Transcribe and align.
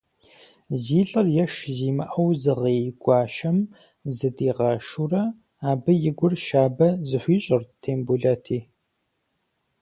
Зи 0.81 0.99
лӏыр 1.07 1.27
еш 1.43 1.53
зимыӏэу 1.77 2.31
зыгъей 2.41 2.81
Гуащэм 3.01 3.57
зыдигъэшурэ, 4.15 5.23
абы 5.69 5.93
и 6.09 6.11
гур 6.17 6.33
щабэ 6.45 6.89
зыхуищӏырт 7.07 7.69
Тембулэти. 7.81 8.59